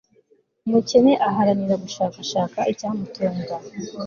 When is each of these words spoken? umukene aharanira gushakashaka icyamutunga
umukene 0.65 1.13
aharanira 1.27 1.75
gushakashaka 1.83 2.57
icyamutunga 2.71 3.53